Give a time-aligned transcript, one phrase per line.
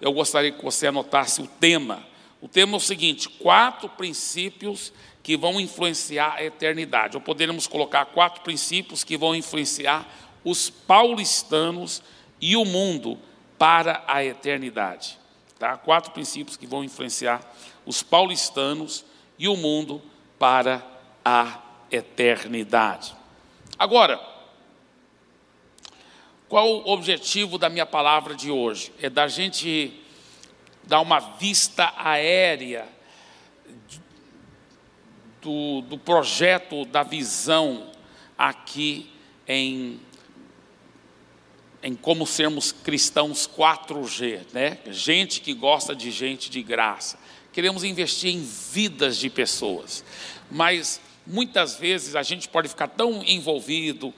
[0.00, 2.02] eu gostaria que você anotasse o tema.
[2.40, 4.92] O tema é o seguinte: quatro princípios
[5.22, 7.16] que vão influenciar a eternidade.
[7.16, 10.08] Ou poderíamos colocar quatro princípios que vão influenciar
[10.42, 12.02] os paulistanos
[12.40, 13.18] e o mundo
[13.58, 15.18] para a eternidade.
[15.58, 15.76] Tá?
[15.76, 17.42] Quatro princípios que vão influenciar
[17.84, 19.04] os paulistanos
[19.38, 20.00] e o mundo
[20.38, 20.82] para
[21.22, 21.60] a
[21.90, 23.14] eternidade.
[23.78, 24.18] Agora,
[26.50, 28.92] qual o objetivo da minha palavra de hoje?
[29.00, 29.94] É da gente
[30.82, 32.88] dar uma vista aérea
[35.40, 37.92] do, do projeto da visão
[38.36, 39.08] aqui
[39.46, 40.00] em,
[41.84, 44.78] em como sermos cristãos 4G, né?
[44.86, 47.16] Gente que gosta de gente de graça.
[47.52, 50.04] Queremos investir em vidas de pessoas,
[50.50, 54.12] mas muitas vezes a gente pode ficar tão envolvido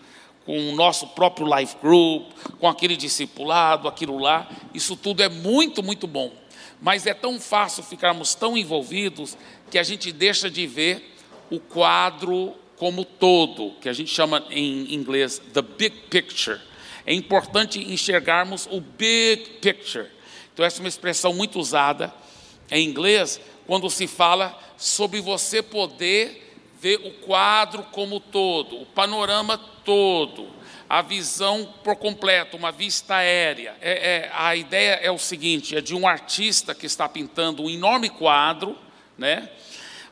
[0.45, 4.49] com o nosso próprio life group, com aquele discipulado, aquilo lá.
[4.75, 6.33] Isso tudo é muito, muito bom.
[6.81, 9.37] Mas é tão fácil ficarmos tão envolvidos
[9.71, 11.15] que a gente deixa de ver
[11.51, 16.61] o quadro como todo, que a gente chama em inglês the big picture.
[17.07, 20.09] É importante enxergarmos o big picture.
[20.53, 22.13] Então, essa é uma expressão muito usada
[22.71, 26.52] em inglês quando se fala sobre você poder
[26.83, 30.51] ver o quadro como todo, o panorama todo,
[30.89, 33.77] a visão por completo, uma vista aérea.
[33.81, 37.71] É, é, a ideia é o seguinte: é de um artista que está pintando um
[37.71, 38.77] enorme quadro,
[39.17, 39.49] né?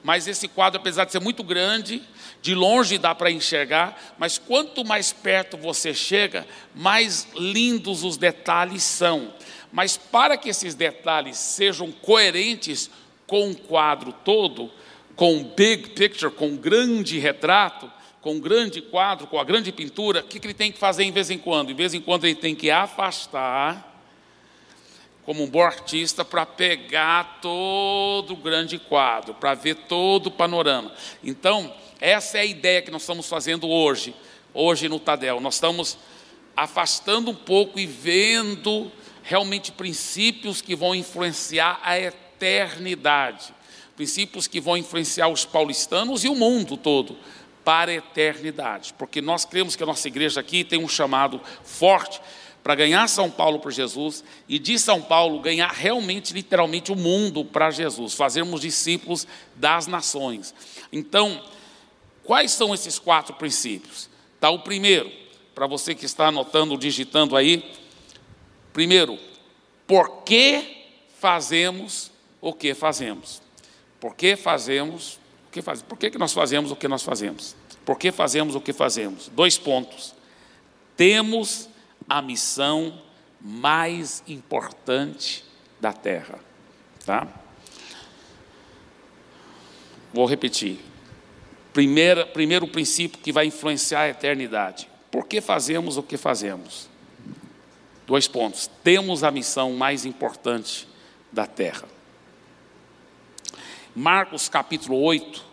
[0.03, 2.01] Mas esse quadro, apesar de ser muito grande,
[2.41, 8.85] de longe dá para enxergar, mas quanto mais perto você chega, mais lindos os detalhes
[8.85, 9.35] são.
[9.73, 12.89] Mas para que esses detalhes sejam coerentes
[13.27, 14.73] com o quadro todo,
[15.21, 20.39] com big picture, com grande retrato, com grande quadro, com a grande pintura, o que
[20.39, 21.67] ele tem que fazer em vez em quando?
[21.67, 24.03] De vez em quando ele tem que afastar
[25.23, 30.91] como um bom artista, para pegar todo o grande quadro, para ver todo o panorama.
[31.23, 34.15] Então, essa é a ideia que nós estamos fazendo hoje,
[34.55, 35.39] hoje no Tadel.
[35.39, 35.99] Nós estamos
[36.57, 38.91] afastando um pouco e vendo
[39.23, 43.60] realmente princípios que vão influenciar a eternidade,
[44.01, 47.19] princípios que vão influenciar os paulistanos e o mundo todo
[47.63, 52.19] para a eternidade, porque nós cremos que a nossa igreja aqui tem um chamado forte
[52.63, 57.45] para ganhar São Paulo por Jesus e de São Paulo ganhar realmente, literalmente, o mundo
[57.45, 60.55] para Jesus, fazermos discípulos das nações.
[60.91, 61.39] Então,
[62.25, 64.09] quais são esses quatro princípios?
[64.41, 65.13] Tá o primeiro,
[65.55, 67.71] para você que está anotando, digitando aí.
[68.73, 69.19] Primeiro,
[69.87, 70.87] por que
[71.19, 73.43] fazemos o que fazemos?
[74.01, 75.89] Por que fazemos o que fazemos?
[75.89, 77.55] Por que, que nós fazemos o que nós fazemos?
[77.85, 79.29] Por que fazemos o que fazemos?
[79.29, 80.15] Dois pontos.
[80.97, 81.69] Temos
[82.09, 83.01] a missão
[83.41, 85.45] mais importante
[85.81, 86.39] da terra.
[87.05, 87.27] Tá?
[90.13, 90.79] Vou repetir.
[91.73, 94.89] Primeira, primeiro princípio que vai influenciar a eternidade.
[95.11, 96.89] Por que fazemos o que fazemos?
[98.07, 98.69] Dois pontos.
[98.83, 100.89] Temos a missão mais importante
[101.33, 102.00] da terra.
[103.95, 105.45] Marcos capítulo 8,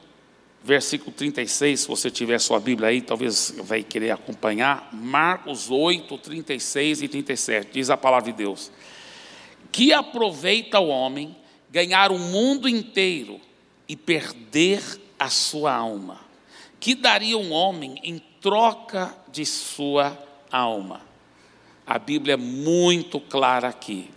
[0.63, 4.89] versículo 36, se você tiver sua Bíblia aí, talvez vai querer acompanhar.
[4.93, 8.71] Marcos 8, 36 e 37, diz a palavra de Deus:
[9.71, 11.35] Que aproveita o homem
[11.71, 13.41] ganhar o mundo inteiro
[13.87, 14.83] e perder
[15.17, 16.21] a sua alma?
[16.79, 20.15] Que daria um homem em troca de sua
[20.51, 21.01] alma?
[21.87, 24.11] A Bíblia é muito clara aqui.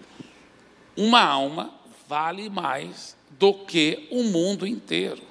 [0.95, 1.73] Uma alma
[2.07, 5.23] vale mais do que o mundo inteiro.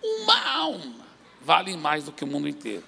[0.00, 1.00] Uma alma
[1.42, 2.84] vale mais do que o mundo inteiro.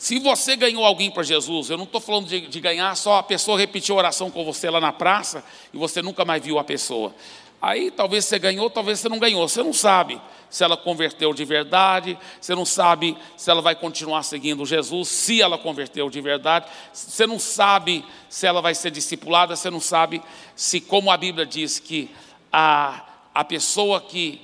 [0.00, 3.22] Se você ganhou alguém para Jesus, eu não estou falando de, de, ganhar só a
[3.22, 6.64] pessoa repetir a oração com você lá na praça e você nunca mais viu a
[6.64, 7.14] pessoa.
[7.62, 9.48] Aí talvez você ganhou, talvez você não ganhou.
[9.48, 14.24] Você não sabe se ela converteu de verdade, você não sabe se ela vai continuar
[14.24, 19.54] seguindo Jesus, se ela converteu de verdade, você não sabe se ela vai ser discipulada,
[19.54, 20.20] você não sabe
[20.56, 22.10] se, como a Bíblia diz, que
[22.52, 24.40] a, a pessoa que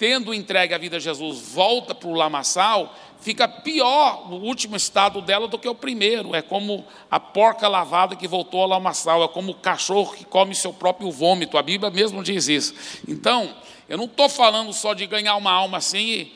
[0.00, 5.20] tendo entregue a vida a Jesus, volta para o lamaçal, fica pior o último estado
[5.20, 6.34] dela do que o primeiro.
[6.34, 10.54] É como a porca lavada que voltou ao lamaçal, é como o cachorro que come
[10.54, 11.58] seu próprio vômito.
[11.58, 12.74] A Bíblia mesmo diz isso.
[13.06, 13.54] Então,
[13.90, 16.32] eu não estou falando só de ganhar uma alma assim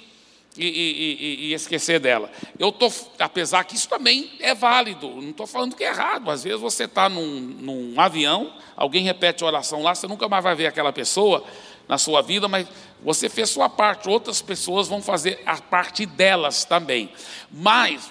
[0.57, 2.31] e, e, e, e esquecer dela.
[2.59, 6.31] Eu estou, apesar que isso também é válido, não estou falando que é errado.
[6.31, 10.45] Às vezes você está num, num avião, alguém repete a oração lá, você nunca mais
[10.45, 11.43] vai ver aquela pessoa
[11.89, 12.67] na sua vida, mas
[13.03, 17.13] você fez sua parte, outras pessoas vão fazer a parte delas também.
[17.51, 18.11] Mas,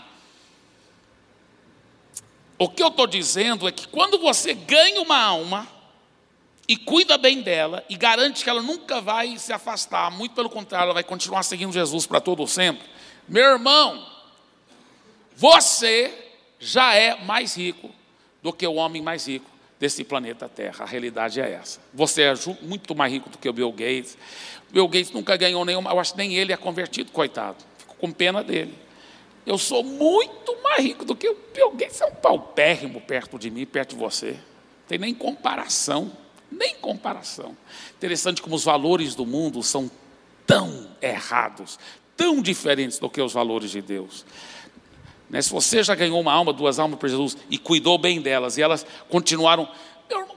[2.58, 5.68] o que eu estou dizendo é que quando você ganha uma alma,
[6.68, 10.86] e cuida bem dela e garante que ela nunca vai se afastar, muito pelo contrário,
[10.86, 12.88] ela vai continuar seguindo Jesus para todo sempre.
[13.28, 14.06] Meu irmão,
[15.36, 17.92] você já é mais rico
[18.42, 19.50] do que o homem mais rico
[19.84, 20.86] desse planeta Terra.
[20.86, 21.82] A realidade é essa.
[21.94, 24.18] Você é muito mais rico do que o Bill Gates.
[24.70, 27.58] O Bill Gates nunca ganhou nenhuma, eu acho que nem ele é convertido, coitado.
[27.78, 28.74] Fico com pena dele.
[29.46, 33.52] Eu sou muito mais rico do que o Bill Gates, é um paupérrimo perto de
[33.52, 34.32] mim, perto de você.
[34.32, 36.12] Não tem nem comparação
[36.50, 37.58] nem comparação.
[37.98, 39.90] Interessante como os valores do mundo são
[40.46, 41.80] tão errados,
[42.16, 44.24] tão diferentes do que os valores de Deus.
[45.34, 45.42] Né?
[45.42, 48.62] Se você já ganhou uma alma, duas almas para Jesus e cuidou bem delas, e
[48.62, 49.68] elas continuaram.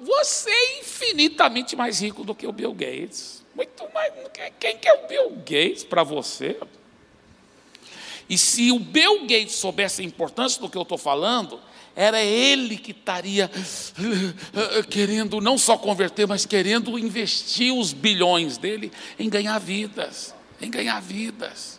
[0.01, 3.45] Você é infinitamente mais rico do que o Bill Gates.
[3.55, 4.11] Muito mais.
[4.59, 6.57] Quem que é o Bill Gates para você?
[8.27, 11.61] E se o Bill Gates soubesse a importância do que eu estou falando,
[11.95, 18.91] era ele que estaria eh, querendo não só converter, mas querendo investir os bilhões dele
[19.19, 21.79] em ganhar vidas, em ganhar vidas.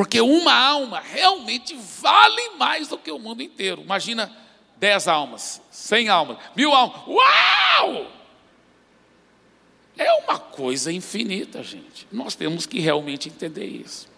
[0.00, 3.82] Porque uma alma realmente vale mais do que o mundo inteiro.
[3.82, 4.34] Imagina
[4.78, 7.02] dez almas, cem almas, mil almas.
[7.06, 8.10] Uau!
[9.98, 12.08] É uma coisa infinita, gente.
[12.10, 14.08] Nós temos que realmente entender isso.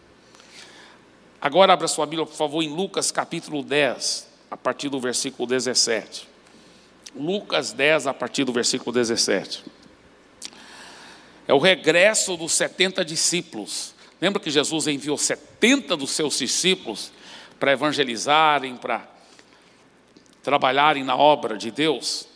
[1.41, 6.29] Agora abra sua Bíblia, por favor, em Lucas capítulo 10 a partir do versículo 17.
[7.13, 9.65] Lucas 10, a partir do versículo 17.
[11.49, 13.92] É o regresso dos 70 discípulos.
[14.23, 17.13] Lembra que Jesus enviou 70 dos seus discípulos
[17.59, 19.05] para evangelizarem, para
[20.45, 22.29] trabalharem na obra de Deus?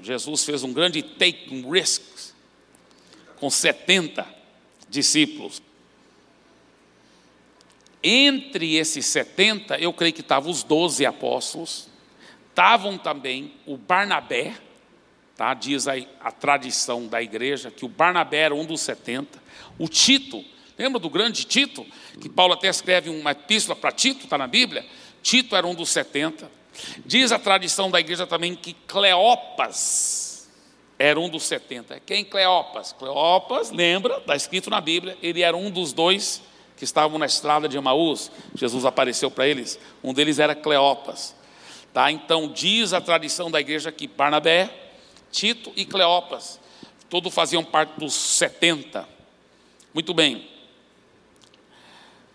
[0.00, 2.32] Jesus fez um grande take risk
[3.38, 4.26] com 70
[4.88, 5.60] discípulos.
[8.02, 11.86] Entre esses 70, eu creio que estavam os 12 apóstolos,
[12.48, 14.54] estavam também o Barnabé,
[15.36, 15.52] tá?
[15.52, 19.38] diz a, a tradição da igreja que o Barnabé era um dos 70,
[19.78, 20.42] o Tito,
[20.78, 21.86] lembra do grande Tito,
[22.20, 24.84] que Paulo até escreve uma epístola para Tito, está na Bíblia?
[25.22, 26.50] Tito era um dos 70.
[27.04, 30.48] Diz a tradição da igreja também que Cleopas
[30.98, 32.00] era um dos 70.
[32.00, 32.92] Quem Cleopas?
[32.92, 36.42] Cleopas, lembra, está escrito na Bíblia, ele era um dos dois
[36.76, 41.34] que estavam na estrada de Emaús, Jesus apareceu para eles, um deles era Cleopas.
[41.92, 42.10] Tá?
[42.12, 44.70] Então diz a tradição da igreja que Barnabé,
[45.32, 46.60] Tito e Cleopas,
[47.08, 49.08] todos faziam parte dos 70.
[49.94, 50.55] Muito bem.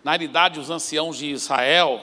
[0.04, 2.02] Na realidade, os anciãos de Israel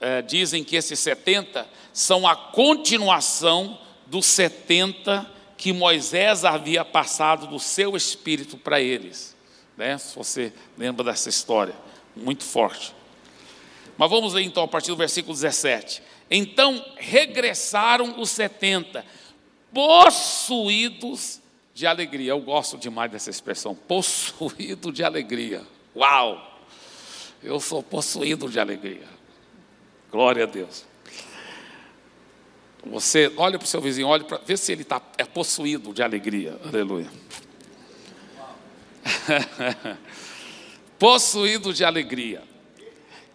[0.00, 7.58] é, dizem que esses 70 são a continuação dos 70 que Moisés havia passado do
[7.58, 9.36] seu espírito para eles
[9.76, 9.98] né?
[9.98, 11.74] se você lembra dessa história,
[12.14, 12.94] muito forte.
[13.96, 16.02] Mas vamos ler então a partir do versículo 17.
[16.30, 19.04] Então regressaram os 70,
[19.72, 21.40] possuídos
[21.74, 22.30] de alegria.
[22.30, 25.62] Eu gosto demais dessa expressão, possuído de alegria.
[25.94, 26.55] Uau!
[27.46, 29.06] Eu sou possuído de alegria.
[30.10, 30.84] Glória a Deus.
[32.84, 36.02] Você olha para o seu vizinho, olha para ver se ele está é possuído de
[36.02, 36.58] alegria.
[36.64, 37.08] Aleluia.
[40.98, 42.42] possuído de alegria,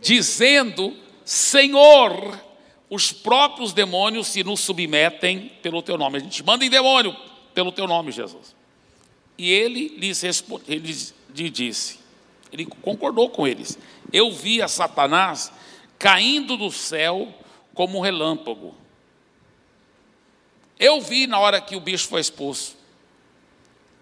[0.01, 0.93] dizendo:
[1.23, 2.37] Senhor,
[2.89, 6.17] os próprios demônios se nos submetem pelo teu nome.
[6.17, 7.15] A gente manda em demônio
[7.53, 8.53] pelo teu nome, Jesus.
[9.37, 11.13] E ele lhes, responde, ele lhes
[11.51, 12.00] disse,
[12.51, 13.77] ele concordou com eles:
[14.11, 15.51] Eu vi a Satanás
[15.97, 17.33] caindo do céu
[17.73, 18.75] como um relâmpago.
[20.79, 22.75] Eu vi na hora que o bicho foi expulso.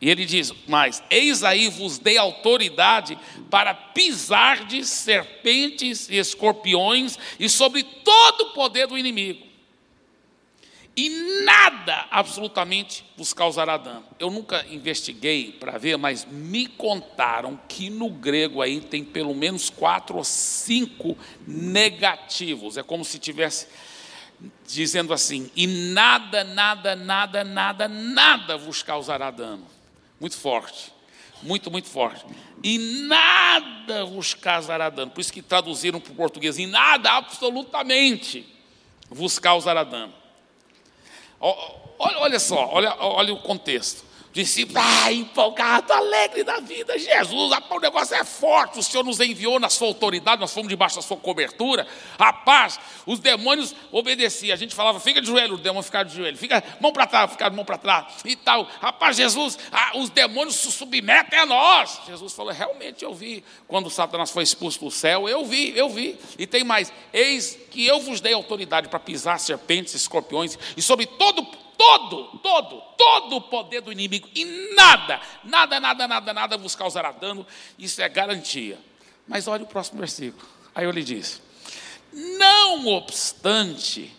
[0.01, 3.17] E ele diz mais: Eis aí vos dei autoridade
[3.49, 9.48] para pisar de serpentes e escorpiões e sobre todo o poder do inimigo.
[10.99, 11.07] E
[11.45, 14.03] nada absolutamente vos causará dano.
[14.19, 19.69] Eu nunca investiguei para ver, mas me contaram que no grego aí tem pelo menos
[19.69, 22.75] quatro ou cinco negativos.
[22.75, 23.67] É como se tivesse
[24.67, 29.65] dizendo assim: e nada, nada, nada, nada, nada vos causará dano.
[30.19, 30.91] Muito forte.
[31.41, 32.25] Muito, muito forte.
[32.61, 32.77] E
[33.07, 35.11] nada vos causará dano.
[35.11, 38.45] Por isso que traduziram para o português, e nada, absolutamente,
[39.09, 40.18] vos causará dano.
[41.39, 47.71] Olha, olha só, olha, olha o contexto discípulos, ah, empolgado, alegre da vida, Jesus, rapaz,
[47.71, 51.01] o negócio é forte, o Senhor nos enviou na sua autoridade, nós fomos debaixo da
[51.01, 51.87] sua cobertura,
[52.19, 56.37] rapaz, os demônios obedeciam, a gente falava, fica de joelho, o demônio ficava de joelho,
[56.37, 60.55] fica mão para trás, fica mão para trás, e tal, rapaz, Jesus, ah, os demônios
[60.55, 65.27] se submetem a nós, Jesus falou, realmente eu vi, quando Satanás foi expulso do céu,
[65.27, 69.39] eu vi, eu vi, e tem mais, eis que eu vos dei autoridade para pisar
[69.39, 74.43] serpentes, escorpiões, e sobre todo todo, todo, todo o poder do inimigo, e
[74.75, 78.77] nada, nada, nada, nada, nada vos causará dano, isso é garantia.
[79.25, 80.45] Mas olha o próximo versículo.
[80.75, 81.41] Aí eu lhe disse:
[82.11, 84.13] Não obstante,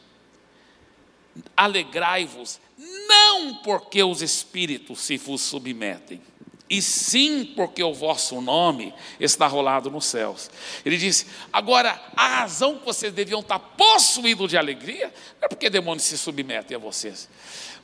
[1.54, 6.22] alegrai-vos, não porque os espíritos se vos submetem,
[6.70, 10.48] e sim porque o vosso nome está rolado nos céus.
[10.84, 15.68] Ele disse: agora, a razão que vocês deviam estar possuídos de alegria não é porque
[15.68, 17.28] demônios se submetem a vocês,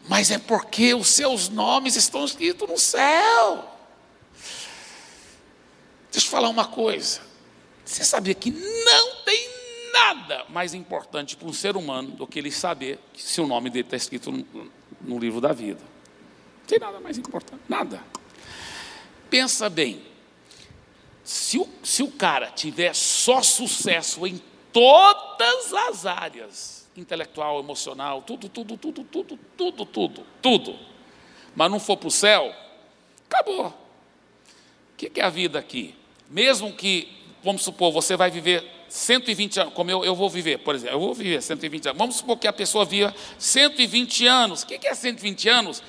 [0.09, 3.73] mas é porque os seus nomes estão escritos no céu.
[6.13, 7.21] Deixa eu falar uma coisa.
[7.85, 9.49] Você sabia que não tem
[9.93, 13.85] nada mais importante para um ser humano do que ele saber se o nome dele
[13.85, 15.81] está escrito no, no livro da vida?
[16.61, 18.03] Não tem nada mais importante, nada.
[19.31, 20.03] Pensa bem,
[21.25, 24.41] se o, se o cara tiver só sucesso em
[24.73, 30.79] todas as áreas, intelectual, emocional, tudo, tudo, tudo, tudo, tudo, tudo, tudo,
[31.55, 32.55] mas não for para o céu,
[33.29, 33.67] acabou.
[33.69, 35.95] O que é a vida aqui?
[36.29, 37.09] Mesmo que,
[37.43, 41.01] vamos supor, você vai viver 120 anos, como eu, eu vou viver, por exemplo, eu
[41.01, 41.99] vou viver 120 anos.
[41.99, 44.63] Vamos supor que a pessoa viva 120 anos.
[44.63, 45.83] O que é 120 anos?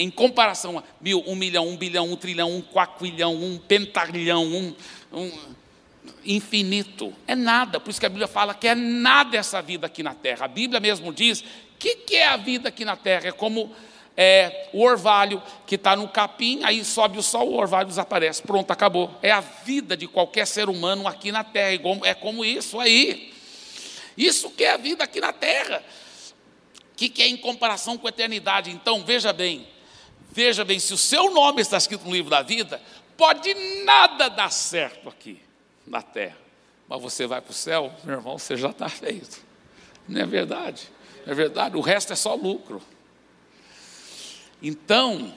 [0.00, 4.74] Em comparação a mil, um milhão, um bilhão, um trilhão, um quaquilhão, um pentalhão, um,
[5.12, 5.32] um
[6.24, 7.12] infinito.
[7.26, 7.78] É nada.
[7.80, 10.44] Por isso que a Bíblia fala que é nada essa vida aqui na terra.
[10.44, 11.44] A Bíblia mesmo diz:
[11.80, 13.28] que, que é a vida aqui na terra?
[13.28, 13.74] É como
[14.16, 18.42] é, o orvalho que está no capim, aí sobe o sol, o orvalho desaparece.
[18.42, 19.10] Pronto, acabou.
[19.22, 21.80] É a vida de qualquer ser humano aqui na terra.
[22.04, 23.32] É como isso aí.
[24.16, 25.82] Isso que é a vida aqui na terra.
[26.92, 28.70] O que, que é em comparação com a eternidade?
[28.70, 29.66] Então, veja bem,
[30.32, 32.80] Veja bem, se o seu nome está escrito no livro da vida,
[33.16, 33.52] pode
[33.84, 35.40] nada dar certo aqui
[35.86, 36.38] na terra.
[36.88, 39.44] Mas você vai para o céu, meu irmão, você já está feito.
[40.08, 40.88] Não é verdade?
[41.24, 41.76] Não é verdade?
[41.76, 42.82] O resto é só lucro.
[44.62, 45.34] Então,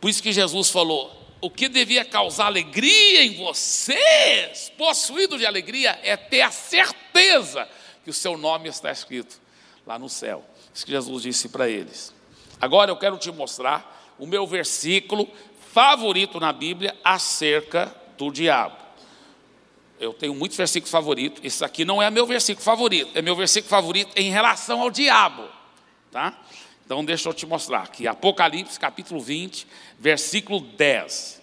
[0.00, 5.98] por isso que Jesus falou: o que devia causar alegria em vocês, possuído de alegria,
[6.02, 7.68] é ter a certeza
[8.04, 9.40] que o seu nome está escrito
[9.86, 10.44] lá no céu.
[10.72, 12.12] Isso que Jesus disse para eles.
[12.60, 15.28] Agora eu quero te mostrar o meu versículo
[15.72, 18.76] favorito na Bíblia acerca do diabo.
[19.98, 21.42] Eu tenho muitos versículos favoritos.
[21.42, 25.48] Esse aqui não é meu versículo favorito, é meu versículo favorito em relação ao diabo,
[26.12, 26.38] tá?
[26.84, 29.66] Então deixa eu te mostrar aqui, Apocalipse capítulo 20,
[29.98, 31.40] versículo 10.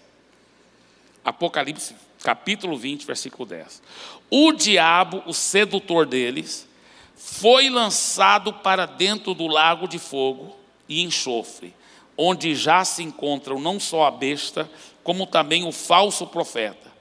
[1.24, 3.82] Apocalipse capítulo 20, versículo 10.
[4.30, 6.68] O diabo, o sedutor deles,
[7.16, 10.56] foi lançado para dentro do lago de fogo
[10.88, 11.74] e enxofre,
[12.18, 14.70] onde já se encontram não só a besta,
[15.04, 16.92] como também o falso profeta.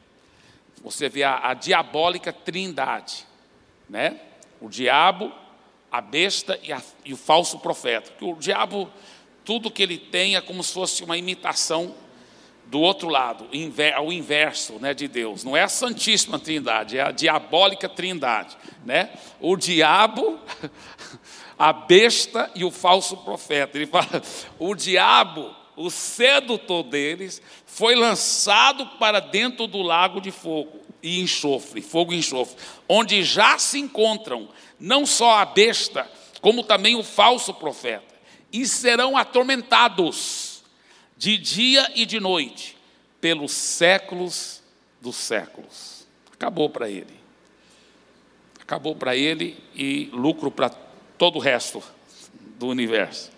[0.85, 3.27] Você vê a, a diabólica trindade,
[3.89, 4.21] né?
[4.61, 5.33] O diabo,
[5.91, 8.11] a besta e, a, e o falso profeta.
[8.11, 8.91] Porque o diabo,
[9.45, 11.95] tudo que ele tem é como se fosse uma imitação
[12.67, 13.49] do outro lado,
[13.95, 15.45] ao inverso né, de Deus.
[15.45, 18.57] Não é a Santíssima Trindade, é a diabólica Trindade.
[18.85, 19.11] Né?
[19.41, 20.39] O diabo
[21.59, 23.77] a besta e o falso profeta.
[23.77, 24.23] Ele fala:
[24.59, 31.81] o diabo, o sedutor deles, foi lançado para dentro do lago de fogo e enxofre,
[31.81, 32.57] fogo e enxofre,
[32.89, 34.49] onde já se encontram
[34.79, 36.11] não só a besta,
[36.41, 38.15] como também o falso profeta,
[38.53, 40.63] e serão atormentados
[41.17, 42.77] de dia e de noite,
[43.21, 44.63] pelos séculos
[45.01, 46.07] dos séculos.
[46.33, 47.15] Acabou para ele.
[48.61, 50.69] Acabou para ele e lucro para
[51.19, 51.83] todo o resto
[52.59, 53.31] do universo.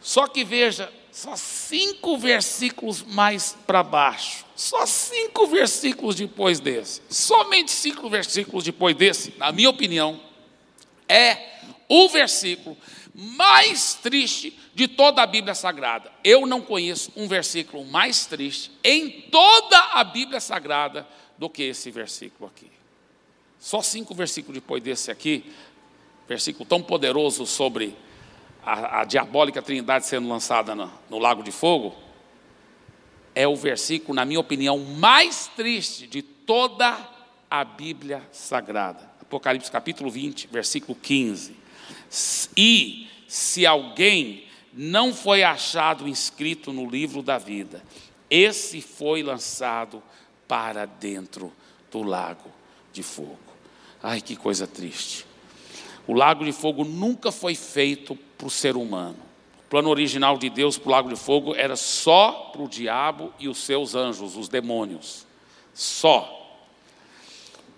[0.00, 7.70] Só que veja, só cinco versículos mais para baixo, só cinco versículos depois desse, somente
[7.70, 10.20] cinco versículos depois desse, na minha opinião,
[11.08, 12.76] é o versículo
[13.12, 16.10] mais triste de toda a Bíblia Sagrada.
[16.24, 21.06] Eu não conheço um versículo mais triste em toda a Bíblia Sagrada
[21.36, 22.79] do que esse versículo aqui.
[23.60, 25.52] Só cinco versículos depois desse aqui,
[26.26, 27.94] versículo tão poderoso sobre
[28.64, 31.94] a, a diabólica trindade sendo lançada no, no lago de fogo,
[33.34, 36.98] é o versículo, na minha opinião, mais triste de toda
[37.50, 39.10] a Bíblia Sagrada.
[39.20, 41.54] Apocalipse capítulo 20, versículo 15.
[42.56, 47.84] E se alguém não foi achado inscrito no livro da vida,
[48.30, 50.02] esse foi lançado
[50.48, 51.52] para dentro
[51.90, 52.50] do lago
[52.92, 53.49] de fogo.
[54.02, 55.26] Ai, que coisa triste.
[56.06, 59.18] O lago de fogo nunca foi feito para o ser humano.
[59.66, 63.32] O plano original de Deus para o lago de fogo era só para o diabo
[63.38, 65.26] e os seus anjos, os demônios.
[65.72, 66.36] Só.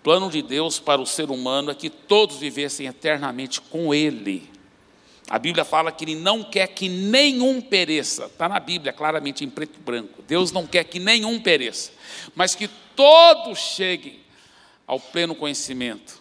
[0.02, 4.50] plano de Deus para o ser humano é que todos vivessem eternamente com Ele.
[5.28, 9.50] A Bíblia fala que Ele não quer que nenhum pereça, está na Bíblia claramente em
[9.50, 10.22] preto e branco.
[10.26, 11.92] Deus não quer que nenhum pereça,
[12.34, 14.21] mas que todos cheguem
[14.92, 16.20] ao pleno conhecimento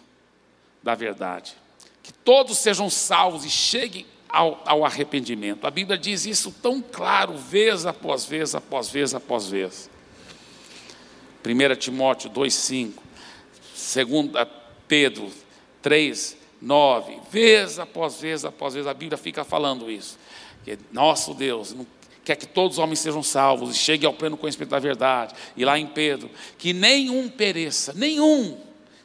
[0.82, 1.54] da verdade.
[2.02, 5.66] Que todos sejam salvos e cheguem ao, ao, arrependimento.
[5.66, 9.90] A Bíblia diz isso tão claro, vez após vez, após vez, após vez.
[11.44, 12.94] 1 Timóteo 2,5,
[14.32, 14.48] 2
[14.88, 15.30] Pedro
[15.82, 20.18] 3, 9, vez após vez após vez, a Bíblia fica falando isso.
[20.64, 21.76] Que nosso Deus
[22.24, 25.34] quer que todos os homens sejam salvos e cheguem ao pleno conhecimento da verdade.
[25.56, 28.60] E lá em Pedro, que nenhum pereça, nenhum,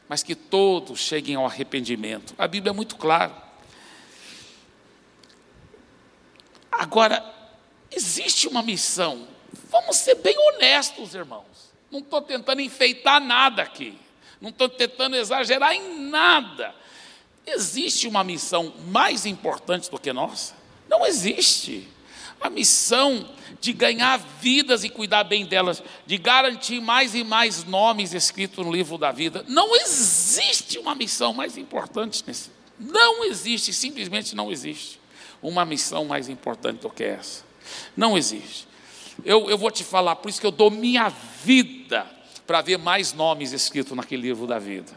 [0.08, 2.34] mas que todos cheguem ao arrependimento.
[2.38, 3.48] A Bíblia é muito clara.
[6.70, 7.24] Agora,
[7.90, 9.26] existe uma missão.
[9.70, 11.72] Vamos ser bem honestos, irmãos.
[11.90, 13.98] Não estou tentando enfeitar nada aqui.
[14.40, 16.74] Não estou tentando exagerar em nada.
[17.44, 20.54] Existe uma missão mais importante do que nossa?
[20.88, 21.88] Não existe.
[22.40, 23.28] A missão
[23.60, 28.72] de ganhar vidas e cuidar bem delas, de garantir mais e mais nomes escritos no
[28.72, 29.44] livro da vida.
[29.48, 32.50] Não existe uma missão mais importante nesse.
[32.78, 35.00] Não existe, simplesmente não existe
[35.42, 37.44] uma missão mais importante do que essa.
[37.96, 38.66] Não existe.
[39.24, 41.08] Eu, eu vou te falar, por isso que eu dou minha
[41.44, 42.06] vida
[42.46, 44.92] para ver mais nomes escritos naquele livro da vida.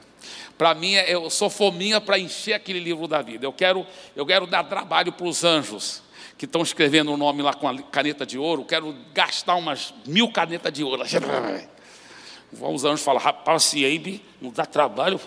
[0.57, 3.45] Para mim, é, eu sou fominha para encher aquele livro da vida.
[3.45, 6.03] Eu quero, eu quero dar trabalho para os anjos
[6.41, 8.65] que estão escrevendo o nome lá com a caneta de ouro.
[8.65, 11.03] Quero gastar umas mil canetas de ouro.
[12.51, 15.21] Os anjos falam, rapaz, se Eibe não dá trabalho.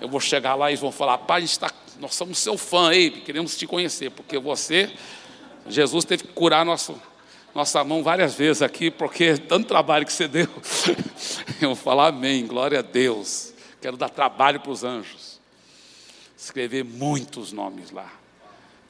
[0.00, 1.70] Eu vou chegar lá e vão falar, rapaz, está,
[2.00, 4.92] nós somos seu fã, Eibe, queremos te conhecer, porque você,
[5.68, 7.00] Jesus teve que curar nosso,
[7.54, 10.48] nossa mão várias vezes aqui, porque tanto trabalho que você deu.
[11.62, 13.54] Eu vou falar amém, glória a Deus.
[13.80, 15.38] Quero dar trabalho para os anjos.
[16.36, 18.10] Escrever muitos nomes lá.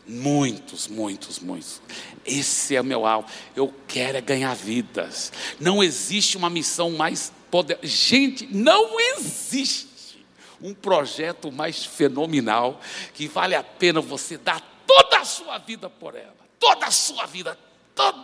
[0.08, 1.82] Muitos, muitos, muitos.
[2.24, 3.28] Esse é o meu alvo.
[3.54, 5.30] Eu quero é ganhar vidas.
[5.60, 7.86] Não existe uma missão mais poderosa.
[7.86, 10.26] Gente, não existe
[10.62, 12.80] um projeto mais fenomenal
[13.12, 16.36] que vale a pena você dar toda a sua vida por ela.
[16.58, 17.56] Toda a sua vida,
[17.94, 18.18] todo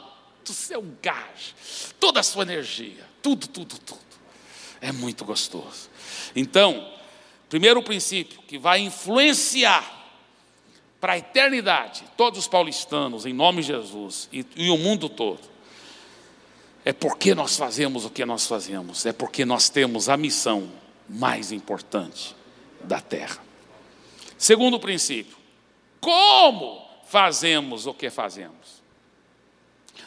[0.48, 1.54] o seu gás,
[2.00, 4.00] toda a sua energia, tudo, tudo, tudo.
[4.80, 5.90] É muito gostoso.
[6.35, 6.92] Então,
[7.48, 10.03] primeiro princípio que vai influenciar
[11.04, 15.42] para a eternidade todos os paulistanos, em nome de Jesus, e, e o mundo todo,
[16.82, 20.66] é porque nós fazemos o que nós fazemos, é porque nós temos a missão
[21.06, 22.34] mais importante
[22.84, 23.36] da terra.
[24.38, 25.36] Segundo princípio,
[26.00, 28.82] como fazemos o que fazemos?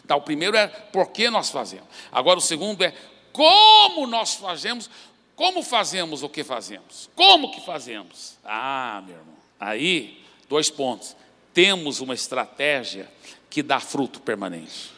[0.07, 1.85] Tá, o primeiro é por que nós fazemos.
[2.11, 2.91] Agora o segundo é
[3.31, 4.89] como nós fazemos,
[5.35, 7.07] como fazemos o que fazemos.
[7.13, 8.39] Como que fazemos?
[8.43, 11.15] Ah, meu irmão, aí, dois pontos.
[11.53, 13.11] Temos uma estratégia
[13.49, 14.91] que dá fruto permanente.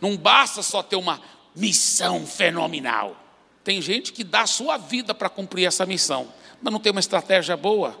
[0.00, 1.20] Não basta só ter uma
[1.54, 3.16] missão fenomenal.
[3.62, 7.00] Tem gente que dá a sua vida para cumprir essa missão, mas não tem uma
[7.00, 7.98] estratégia boa.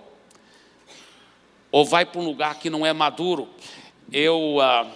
[1.70, 3.48] Ou vai para um lugar que não é maduro.
[4.12, 4.60] Eu.
[4.60, 4.86] Ah,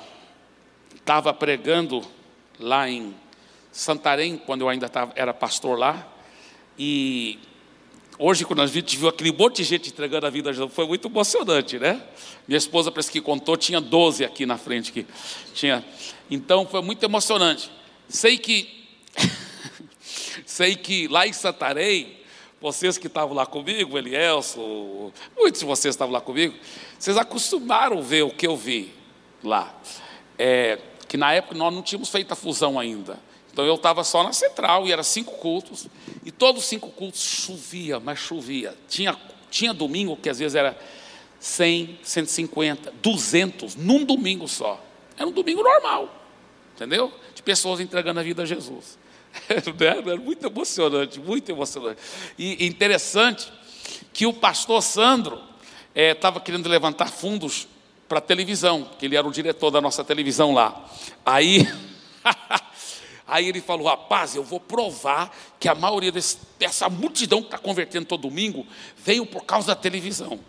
[1.09, 2.07] estava pregando
[2.61, 3.14] lá em
[3.73, 6.07] Santarém, quando eu ainda tava, era pastor lá,
[6.79, 7.38] e
[8.19, 11.79] hoje, quando a gente viu aquele monte de gente entregando a vida, foi muito emocionante,
[11.79, 12.03] né?
[12.47, 14.91] Minha esposa, parece que contou, tinha 12 aqui na frente.
[14.91, 15.07] Que
[15.55, 15.85] tinha.
[16.31, 17.71] Então, foi muito emocionante.
[18.09, 18.87] Sei que,
[20.45, 22.17] sei que lá em Santarém,
[22.61, 26.55] vocês que estavam lá comigo, Elielson, muitos de vocês estavam lá comigo,
[26.99, 28.93] vocês acostumaram a ver o que eu vi
[29.45, 29.75] lá.
[30.39, 33.19] É, que na época nós não tínhamos feito a fusão ainda.
[33.59, 35.88] Então eu estava só na central e era cinco cultos,
[36.25, 38.73] e todos os cinco cultos chovia, mas chovia.
[38.88, 39.16] Tinha,
[39.51, 40.79] tinha domingo que às vezes era
[41.40, 44.81] 100, 150, 200, num domingo só.
[45.16, 46.09] Era um domingo normal,
[46.77, 47.12] entendeu?
[47.35, 48.97] De pessoas entregando a vida a Jesus.
[49.51, 52.01] Era muito emocionante, muito emocionante.
[52.38, 53.53] E interessante
[54.12, 55.42] que o pastor Sandro
[55.92, 57.66] estava eh, querendo levantar fundos
[58.09, 60.88] para a televisão, que ele era o diretor da nossa televisão lá.
[61.27, 61.66] Aí,
[63.29, 67.59] aí ele falou: rapaz, eu vou provar que a maioria desse, dessa multidão que está
[67.59, 70.41] convertendo todo domingo veio por causa da televisão.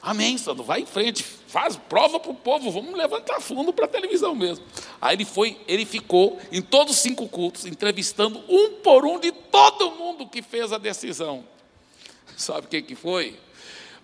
[0.00, 3.88] Amém, Sandro, vai em frente, faz prova para o povo, vamos levantar fundo para a
[3.88, 4.64] televisão mesmo.
[5.00, 9.30] Aí ele foi, ele ficou em todos os cinco cultos, entrevistando um por um de
[9.30, 11.44] todo mundo que fez a decisão.
[12.36, 13.38] Sabe quem que foi?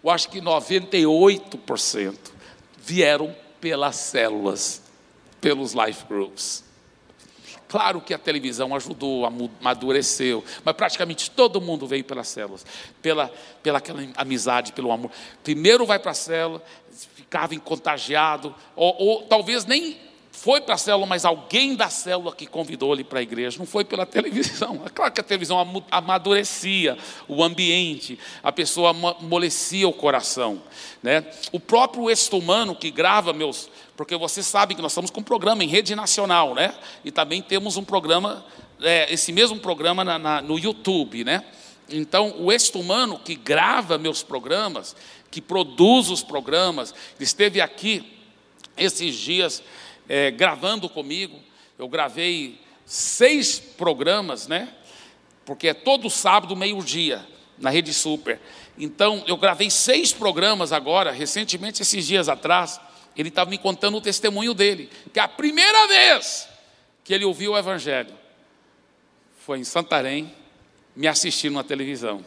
[0.02, 2.16] Eu acho que 98%
[2.76, 4.80] vieram pelas células,
[5.40, 6.67] pelos life groups.
[7.68, 12.64] Claro que a televisão ajudou, amadureceu, mas praticamente todo mundo veio pelas células,
[13.02, 13.30] pela,
[13.62, 15.10] pela aquela amizade, pelo amor.
[15.44, 16.62] Primeiro vai para a célula,
[17.14, 20.07] ficava contagiado, ou, ou talvez nem
[20.40, 23.66] foi para a célula, mas alguém da célula que convidou ele para a igreja, não
[23.66, 24.80] foi pela televisão.
[24.86, 25.58] É claro que a televisão
[25.90, 26.96] amadurecia
[27.26, 30.62] o ambiente, a pessoa amolecia o coração.
[31.02, 31.26] Né?
[31.50, 33.68] O próprio Estumano que grava meus.
[33.96, 36.72] Porque você sabe que nós estamos com um programa em rede nacional, né?
[37.04, 38.44] E também temos um programa,
[38.80, 41.44] é, esse mesmo programa na, na, no YouTube, né?
[41.90, 44.94] Então, o Estumano que grava meus programas,
[45.32, 48.18] que produz os programas, esteve aqui
[48.76, 49.64] esses dias
[50.08, 51.38] é, gravando comigo.
[51.78, 54.72] Eu gravei seis programas, né?
[55.44, 57.26] Porque é todo sábado, meio-dia,
[57.58, 58.40] na Rede Super.
[58.78, 62.80] Então, eu gravei seis programas agora, recentemente, esses dias atrás.
[63.16, 66.48] Ele estava me contando o testemunho dele, que a primeira vez
[67.02, 68.14] que ele ouviu o Evangelho
[69.38, 70.32] foi em Santarém,
[70.94, 72.24] me assistindo na televisão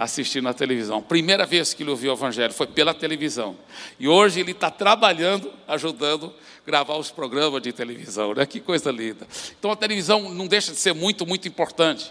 [0.00, 1.02] assistindo na televisão.
[1.02, 3.54] Primeira vez que ele ouviu o Evangelho foi pela televisão.
[3.98, 6.32] E hoje ele está trabalhando, ajudando
[6.62, 8.32] a gravar os programas de televisão.
[8.32, 8.46] Né?
[8.46, 9.28] Que coisa linda.
[9.58, 12.10] Então a televisão não deixa de ser muito, muito importante.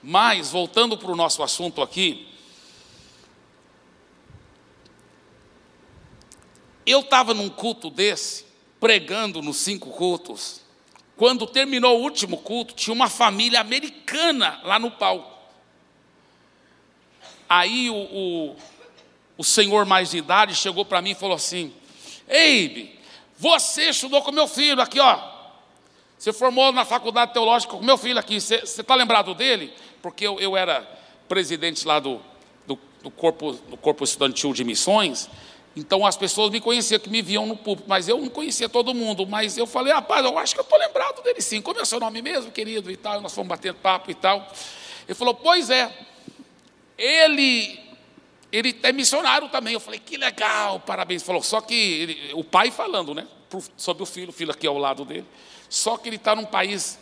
[0.00, 2.28] Mas, voltando para o nosso assunto aqui,
[6.86, 8.44] eu estava num culto desse,
[8.78, 10.60] pregando nos cinco cultos.
[11.16, 15.33] Quando terminou o último culto, tinha uma família americana lá no palco.
[17.48, 18.56] Aí o, o,
[19.38, 21.72] o senhor mais de idade chegou para mim e falou assim:
[22.28, 22.98] Eibe,
[23.38, 25.34] você estudou com meu filho aqui, ó.
[26.18, 28.40] Você formou na faculdade teológica com meu filho aqui.
[28.40, 29.72] Você está lembrado dele?
[30.00, 30.88] Porque eu, eu era
[31.28, 32.20] presidente lá do,
[32.66, 35.28] do, do, corpo, do corpo estudantil de missões.
[35.76, 38.94] Então as pessoas me conheciam, que me viam no público, mas eu não conhecia todo
[38.94, 39.26] mundo.
[39.26, 41.60] Mas eu falei, rapaz, eu acho que eu estou lembrado dele sim.
[41.60, 42.90] Como é o seu nome mesmo, querido?
[42.90, 44.50] E tal, nós fomos batendo papo e tal.
[45.06, 45.92] Ele falou, pois é,
[46.96, 47.84] ele
[48.54, 49.74] ele é missionário também.
[49.74, 51.24] Eu falei, que legal, parabéns.
[51.24, 53.26] Falou, só que ele, o pai falando, né?
[53.76, 55.26] Sobre o filho, o filho aqui ao lado dele.
[55.68, 56.96] Só que ele está num país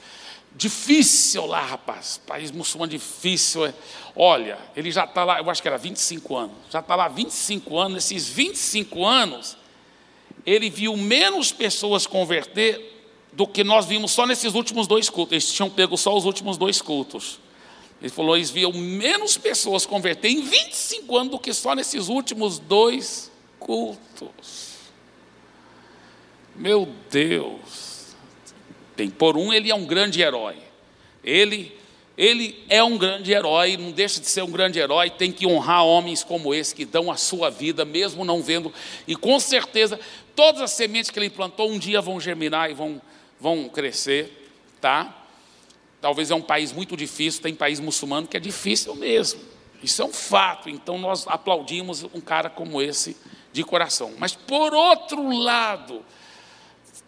[0.54, 2.18] difícil lá, rapaz.
[2.26, 3.66] País muçulmano difícil.
[3.66, 3.74] É.
[4.16, 6.56] Olha, ele já está lá, eu acho que era 25 anos.
[6.70, 7.94] Já está lá 25 anos.
[7.96, 9.58] Nesses 25 anos,
[10.46, 12.90] ele viu menos pessoas converter
[13.30, 15.32] do que nós vimos só nesses últimos dois cultos.
[15.32, 17.38] Eles tinham pego só os últimos dois cultos.
[18.02, 22.58] Ele falou: eles viam menos pessoas converter em 25 anos do que só nesses últimos
[22.58, 24.72] dois cultos.
[26.56, 28.16] Meu Deus.
[28.96, 30.56] Bem, por um, ele é um grande herói.
[31.22, 31.72] Ele,
[32.18, 35.84] ele é um grande herói, não deixa de ser um grande herói, tem que honrar
[35.84, 38.74] homens como esse que dão a sua vida, mesmo não vendo.
[39.06, 39.98] E com certeza,
[40.34, 43.00] todas as sementes que ele plantou um dia vão germinar e vão,
[43.40, 45.21] vão crescer, tá?
[46.02, 49.40] Talvez é um país muito difícil, tem país muçulmano que é difícil mesmo.
[49.80, 50.68] Isso é um fato.
[50.68, 53.16] Então nós aplaudimos um cara como esse
[53.52, 54.12] de coração.
[54.18, 56.04] Mas por outro lado,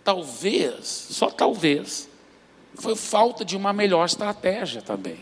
[0.05, 2.09] talvez, só talvez,
[2.77, 5.19] foi falta de uma melhor estratégia também.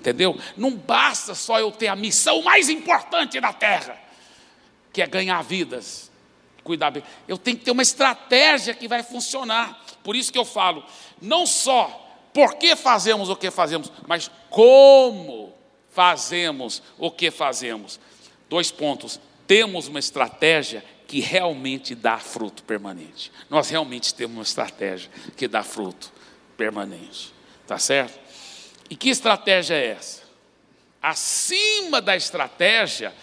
[0.00, 0.36] Entendeu?
[0.56, 3.96] Não basta só eu ter a missão mais importante da terra,
[4.92, 6.10] que é ganhar vidas,
[6.64, 7.04] cuidar bem.
[7.28, 9.84] Eu tenho que ter uma estratégia que vai funcionar.
[10.02, 10.84] Por isso que eu falo,
[11.22, 12.02] não só
[12.36, 15.56] por que fazemos o que fazemos, mas como
[15.88, 17.98] fazemos o que fazemos.
[18.46, 19.18] Dois pontos.
[19.46, 23.32] Temos uma estratégia que realmente dá fruto permanente.
[23.48, 26.12] Nós realmente temos uma estratégia que dá fruto
[26.58, 27.32] permanente.
[27.66, 28.20] Tá certo?
[28.90, 30.22] E que estratégia é essa?
[31.00, 33.14] Acima da estratégia,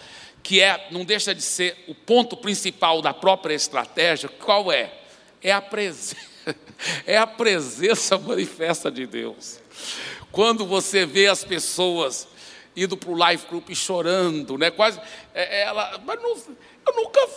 [0.42, 4.92] que é, não deixa de ser o ponto principal da própria estratégia, qual é?
[5.40, 6.33] É a presença
[7.06, 9.60] é a presença manifesta de Deus.
[10.30, 12.26] Quando você vê as pessoas
[12.76, 14.70] indo para o life group chorando, né?
[14.70, 15.00] Quase,
[15.34, 17.28] é, é, ela, mas não, eu nunca,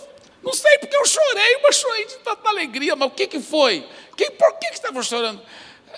[0.44, 2.96] não sei porque eu chorei, mas chorei de tanta alegria.
[2.96, 3.88] Mas o que que foi?
[4.16, 5.42] Quem, por que que estava chorando?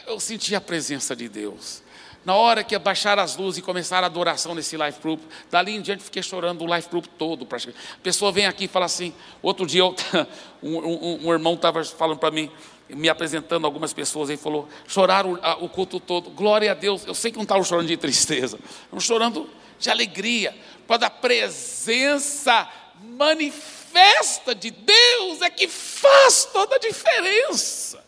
[0.08, 1.82] Eu senti a presença de Deus.
[2.26, 5.82] Na hora que abaixaram as luzes e começaram a adoração nesse life group, dali em
[5.82, 7.48] diante fiquei chorando o life group todo.
[7.50, 9.13] A pessoa vem aqui e fala assim.
[9.41, 9.86] Outro dia
[10.62, 12.52] um, um, um irmão estava falando para mim,
[12.89, 17.06] me apresentando algumas pessoas, ele falou: choraram o, culto todo, glória a Deus.
[17.06, 22.67] Eu sei que não estavam chorando de tristeza, estavam chorando de alegria, quando a presença
[23.02, 28.04] manifesta de Deus é que faz toda a diferença.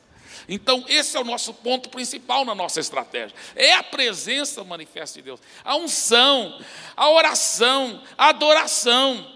[0.49, 3.33] Então, esse é o nosso ponto principal na nossa estratégia.
[3.55, 5.39] É a presença manifesta de Deus.
[5.63, 6.59] A unção,
[6.97, 9.31] a oração, a adoração,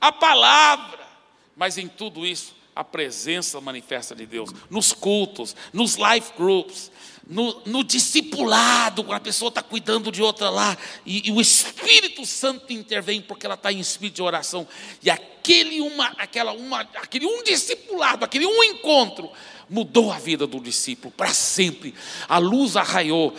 [0.00, 1.06] a palavra.
[1.54, 6.92] Mas em tudo isso, a presença manifesta de Deus nos cultos, nos life groups,
[7.26, 12.24] no, no discipulado, quando a pessoa está cuidando de outra lá, e, e, o Espírito
[12.26, 14.68] Santo intervém porque ela está em espírito de oração,
[15.02, 19.30] e aquele, uma, aquela, uma, aquele um discipulado, aquele um encontro,
[19.68, 21.94] mudou a vida do discípulo para sempre.
[22.28, 23.34] A luz arraiou,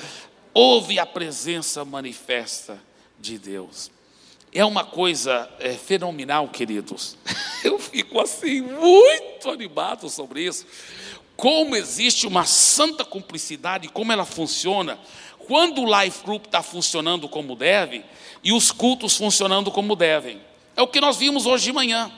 [0.52, 2.82] houve a presença manifesta
[3.20, 3.92] de Deus.
[4.58, 7.16] É uma coisa é, fenomenal, queridos.
[7.64, 10.66] Eu fico assim, muito animado sobre isso
[11.36, 15.00] como existe uma santa cumplicidade, como ela funciona,
[15.38, 18.04] quando o life group está funcionando como deve
[18.44, 20.42] e os cultos funcionando como devem.
[20.76, 22.12] É o que nós vimos hoje de manhã.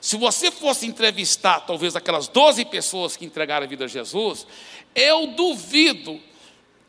[0.00, 4.46] Se você fosse entrevistar talvez aquelas 12 pessoas que entregaram a vida a Jesus,
[4.94, 6.20] eu duvido,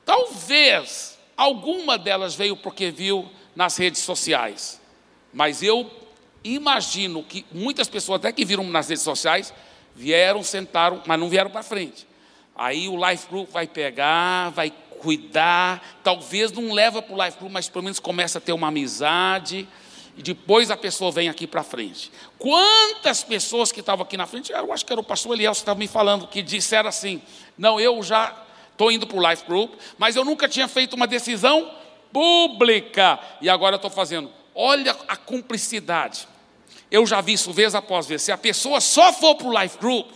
[0.06, 4.80] talvez alguma delas veio porque viu nas redes sociais,
[5.34, 5.90] mas eu
[6.44, 9.54] imagino que muitas pessoas, até que viram nas redes sociais,
[9.96, 12.08] Vieram, sentaram, mas não vieram para frente.
[12.56, 17.52] Aí o Life Group vai pegar, vai cuidar, talvez não leva para o Life Group,
[17.52, 19.68] mas pelo menos começa a ter uma amizade,
[20.16, 22.12] e depois a pessoa vem aqui para frente.
[22.38, 25.58] Quantas pessoas que estavam aqui na frente, eu acho que era o pastor Eliel que
[25.58, 27.22] estava me falando, que disseram assim:
[27.58, 28.36] não, eu já
[28.72, 31.72] estou indo para o Life Group, mas eu nunca tinha feito uma decisão
[32.12, 34.32] pública, e agora estou fazendo.
[34.56, 36.28] Olha a cumplicidade
[36.94, 38.22] eu já vi isso vez após vez.
[38.22, 40.12] Se a pessoa só for para o life group,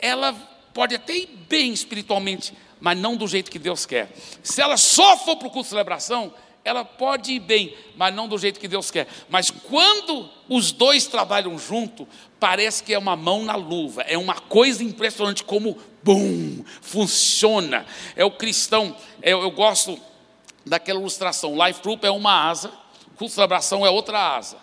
[0.00, 0.32] ela
[0.74, 4.10] pode até ir bem espiritualmente, mas não do jeito que Deus quer.
[4.42, 8.26] Se ela só for para o culto de celebração, ela pode ir bem, mas não
[8.26, 9.06] do jeito que Deus quer.
[9.28, 12.08] Mas quando os dois trabalham junto,
[12.40, 17.86] parece que é uma mão na luva, é uma coisa impressionante como, bum, funciona.
[18.16, 19.96] É o cristão, eu, eu gosto
[20.64, 22.72] daquela ilustração: life group é uma asa,
[23.16, 24.58] culto de celebração é outra asa.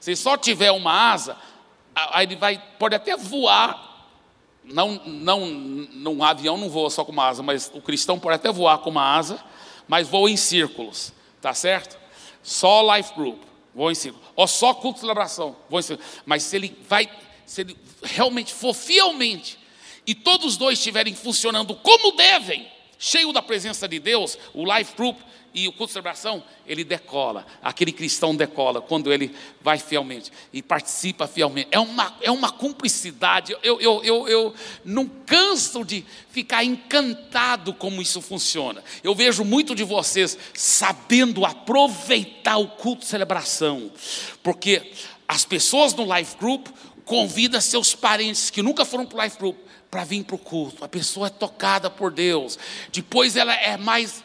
[0.00, 1.36] Se só tiver uma asa,
[1.94, 3.90] aí ele vai, pode até voar.
[4.64, 8.50] Não, não, num avião não voa só com uma asa, mas o cristão pode até
[8.50, 9.42] voar com uma asa,
[9.88, 11.98] mas voa em círculos, tá certo?
[12.42, 13.42] Só life group,
[13.74, 14.26] voa em círculos.
[14.36, 16.12] Ou só culto de celebração, voa em círculos.
[16.24, 17.08] Mas se ele vai,
[17.46, 19.58] se ele realmente for fielmente,
[20.06, 24.94] e todos os dois estiverem funcionando como devem, cheio da presença de Deus, o life
[24.96, 25.18] group
[25.54, 27.46] e o culto de celebração, ele decola.
[27.62, 31.68] Aquele cristão decola quando ele vai fielmente e participa fielmente.
[31.70, 33.54] É uma, é uma cumplicidade.
[33.62, 38.82] Eu, eu, eu, eu não canso de ficar encantado como isso funciona.
[39.04, 43.90] Eu vejo muito de vocês sabendo aproveitar o culto de celebração,
[44.42, 44.92] porque
[45.28, 46.68] as pessoas no Life Group
[47.04, 49.56] convidam seus parentes que nunca foram para o Life Group
[49.90, 50.82] para vir para o culto.
[50.82, 52.58] A pessoa é tocada por Deus.
[52.90, 54.24] Depois ela é mais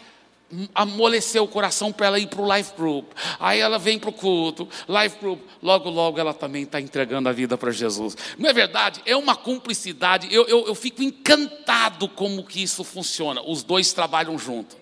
[0.73, 3.11] amoleceu o coração para ela ir para o life group.
[3.39, 7.33] Aí ela vem para o culto, life group, logo, logo ela também está entregando a
[7.33, 8.15] vida para Jesus.
[8.37, 9.01] Não é verdade?
[9.05, 10.27] É uma cumplicidade.
[10.33, 13.41] Eu, eu, eu fico encantado como que isso funciona.
[13.41, 14.77] Os dois trabalham junto.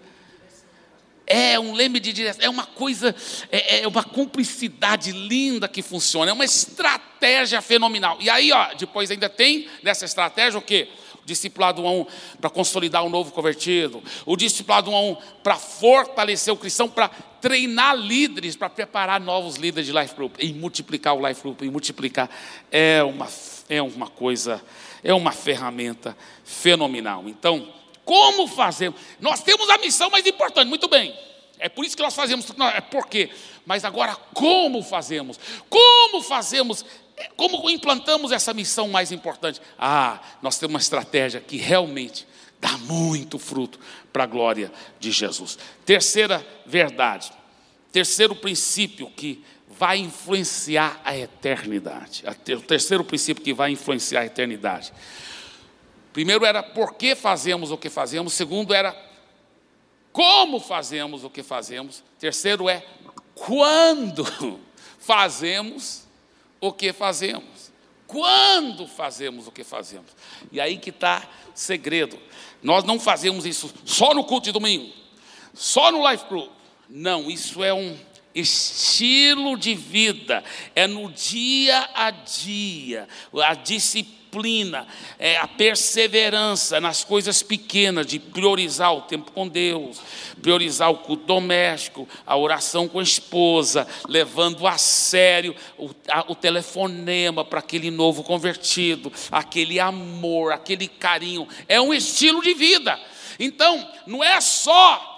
[1.28, 3.16] É um leme de direção, é uma coisa,
[3.52, 8.18] é, é uma cumplicidade linda que funciona, é uma estratégia fenomenal.
[8.20, 10.88] E aí, ó, depois ainda tem nessa estratégia o quê?
[11.26, 12.08] Discipulado 1 a 1
[12.40, 17.10] para consolidar o novo convertido, o discipulado 1 a 1 para fortalecer o cristão, para
[17.10, 21.70] treinar líderes, para preparar novos líderes de life group e multiplicar o life group e
[21.70, 22.30] multiplicar
[22.72, 23.28] é uma
[23.68, 24.64] é uma coisa,
[25.04, 27.24] é uma ferramenta fenomenal.
[27.28, 29.00] Então, como fazemos?
[29.20, 31.18] Nós temos a missão mais importante, muito bem.
[31.60, 33.30] É por isso que nós fazemos, é por quê?
[33.66, 35.40] Mas agora como fazemos?
[35.70, 36.86] Como fazemos
[37.36, 39.62] como implantamos essa missão mais importante?
[39.78, 42.28] Ah, nós temos uma estratégia que realmente
[42.60, 43.80] dá muito fruto
[44.12, 45.58] para a glória de Jesus.
[45.86, 47.32] Terceira verdade,
[47.92, 49.44] terceiro princípio que
[49.78, 52.24] vai influenciar a eternidade.
[52.58, 54.92] O terceiro princípio que vai influenciar a eternidade.
[56.14, 58.34] Primeiro era por que fazemos o que fazemos.
[58.34, 58.94] Segundo era
[60.16, 62.02] como fazemos o que fazemos.
[62.18, 62.86] Terceiro é
[63.34, 64.26] quando
[64.98, 66.08] fazemos
[66.62, 67.70] o que fazemos.
[68.08, 70.10] Quando fazemos o que fazemos.
[70.54, 72.18] E aí que está segredo.
[72.64, 74.90] Nós não fazemos isso só no culto de domingo,
[75.54, 76.50] só no life group.
[76.90, 77.98] Não, isso é um
[78.34, 83.06] estilo de vida, é no dia a dia,
[83.44, 84.86] a disciplina disciplina,
[85.18, 90.02] é, a perseverança nas coisas pequenas, de priorizar o tempo com Deus,
[90.42, 96.36] priorizar o culto doméstico, a oração com a esposa, levando a sério o, a, o
[96.36, 101.48] telefonema para aquele novo convertido, aquele amor, aquele carinho.
[101.68, 103.00] É um estilo de vida.
[103.40, 105.14] Então, não é só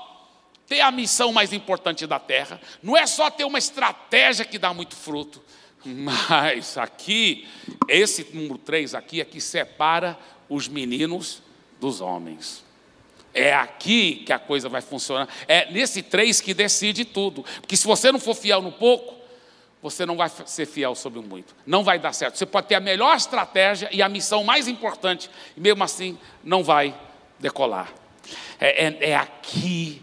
[0.68, 4.74] ter a missão mais importante da terra, não é só ter uma estratégia que dá
[4.74, 5.42] muito fruto,
[5.88, 7.48] Mas aqui,
[7.88, 10.20] esse número 3 aqui é que separa
[10.50, 11.42] os meninos
[11.80, 12.66] dos homens.
[13.34, 15.30] É aqui que a coisa vai funcionar.
[15.48, 17.44] É nesse 3 que decide tudo.
[17.62, 19.16] Porque se você não for fiel no pouco,
[19.82, 21.56] você não vai ser fiel sobre o muito.
[21.66, 22.38] Não vai dar certo.
[22.38, 26.64] Você pode ter a melhor estratégia e a missão mais importante, e mesmo assim não
[26.64, 26.94] vai
[27.40, 27.94] decolar.
[28.60, 30.02] É, é, é aqui,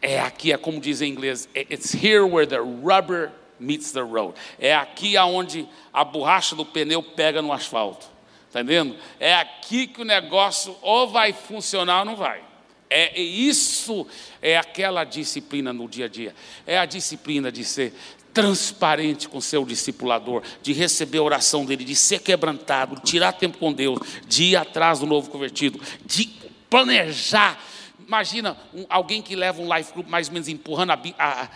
[0.00, 4.34] é aqui, é como diz em inglês, it's here where the rubber meets the road.
[4.58, 8.06] É aqui aonde a borracha do pneu pega no asfalto.
[8.46, 8.96] Está entendendo?
[9.20, 12.42] É aqui que o negócio ou vai funcionar ou não vai.
[12.90, 14.06] É isso,
[14.40, 16.34] é aquela disciplina no dia a dia.
[16.66, 17.92] É a disciplina de ser
[18.32, 23.58] transparente com seu discipulador, de receber a oração dele, de ser quebrantado, de tirar tempo
[23.58, 26.30] com Deus, de ir atrás do novo convertido, de
[26.70, 27.60] planejar.
[28.06, 31.48] Imagina um, alguém que leva um life group mais ou menos empurrando a, a,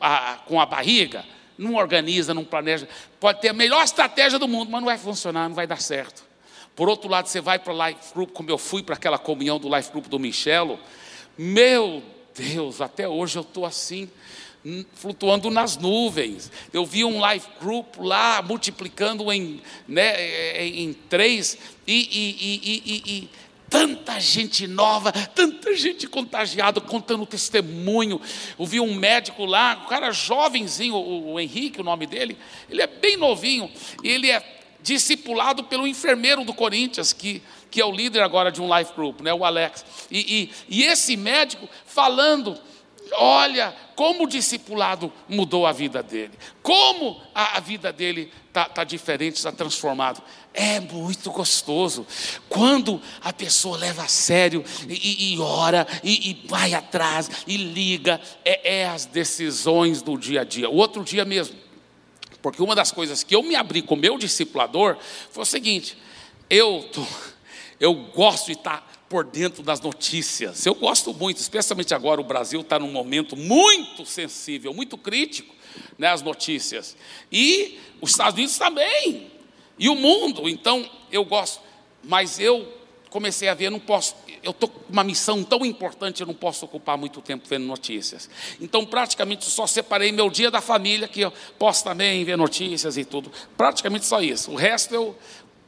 [0.00, 1.24] a, com a barriga,
[1.60, 2.88] não organiza, não planeja.
[3.20, 6.24] Pode ter a melhor estratégia do mundo, mas não vai funcionar, não vai dar certo.
[6.74, 9.58] Por outro lado, você vai para o life group, como eu fui para aquela comunhão
[9.58, 10.78] do life group do Michelo.
[11.36, 12.02] Meu
[12.34, 14.08] Deus, até hoje eu estou assim
[14.94, 16.50] flutuando nas nuvens.
[16.72, 22.92] Eu vi um life group lá multiplicando em, né, é, é, em três e, e,
[22.92, 23.30] e, e,
[23.70, 28.20] tanta gente nova, tanta gente contagiada, contando testemunho.
[28.58, 32.36] Eu vi um médico lá, um cara jovenzinho, o, o Henrique, o nome dele,
[32.68, 33.70] ele é bem novinho,
[34.02, 38.60] e ele é discipulado pelo enfermeiro do Corinthians, que, que é o líder agora de
[38.60, 39.84] um life group, né, o Alex.
[40.10, 42.58] E, e, e esse médico falando
[43.12, 48.84] Olha como o discipulado mudou a vida dele, como a, a vida dele está tá
[48.84, 50.22] diferente, está transformado.
[50.52, 52.06] É muito gostoso
[52.48, 58.20] quando a pessoa leva a sério e, e, ora e, e, vai atrás e liga.
[58.44, 60.68] É, é as decisões do dia a dia.
[60.68, 61.56] O outro dia mesmo,
[62.42, 64.96] porque uma das coisas que eu me abri com o meu discipulador
[65.30, 65.96] foi o seguinte:
[66.48, 67.06] eu, tô,
[67.78, 70.64] eu gosto de estar por dentro das notícias.
[70.64, 75.52] Eu gosto muito, especialmente agora o Brasil está num momento muito sensível, muito crítico,
[75.98, 76.96] né, as notícias.
[77.30, 79.32] E os Estados Unidos também.
[79.76, 81.60] E o mundo, então eu gosto,
[82.04, 82.72] mas eu
[83.10, 86.64] comecei a ver, não posso, eu estou com uma missão tão importante, eu não posso
[86.64, 88.30] ocupar muito tempo vendo notícias.
[88.60, 93.04] Então, praticamente só separei meu dia da família, que eu posso também ver notícias e
[93.04, 93.32] tudo.
[93.56, 94.52] Praticamente só isso.
[94.52, 95.16] O resto eu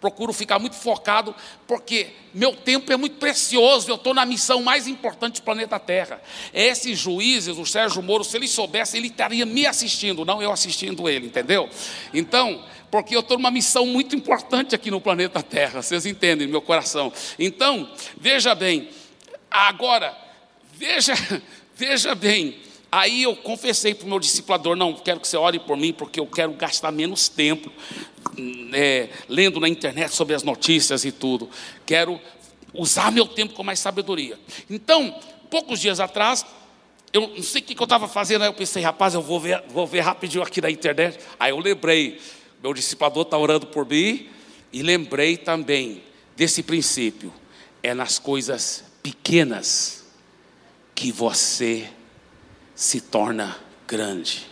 [0.02, 1.32] procuro ficar muito focado,
[1.64, 6.20] porque meu tempo é muito precioso, eu estou na missão mais importante do planeta Terra.
[6.52, 11.08] Esses juízes, o Sérgio Moro, se ele soubesse, ele estaria me assistindo, não eu assistindo
[11.08, 11.70] ele, entendeu?
[12.12, 16.60] Então, porque eu estou numa missão muito importante aqui no planeta Terra, vocês entendem meu
[16.60, 17.12] coração.
[17.38, 17.88] Então,
[18.18, 18.88] veja bem,
[19.48, 20.18] agora,
[20.74, 21.14] veja,
[21.76, 22.56] veja bem,
[22.92, 26.20] Aí eu confessei para o meu discipulador: não, quero que você ore por mim, porque
[26.20, 27.72] eu quero gastar menos tempo
[28.74, 31.48] é, lendo na internet sobre as notícias e tudo.
[31.87, 32.20] Quero
[32.74, 34.38] usar meu tempo com mais sabedoria.
[34.68, 35.18] Então,
[35.50, 36.44] poucos dias atrás,
[37.14, 39.62] eu não sei o que eu estava fazendo, aí eu pensei, rapaz, eu vou ver,
[39.68, 41.18] vou ver rapidinho aqui na internet.
[41.40, 42.20] Aí eu lembrei,
[42.62, 44.28] meu discipulador está orando por mim,
[44.70, 46.02] e lembrei também
[46.37, 47.33] desse princípio:
[47.83, 50.05] é nas coisas pequenas
[50.94, 51.88] que você
[52.74, 53.56] se torna
[53.87, 54.46] grande.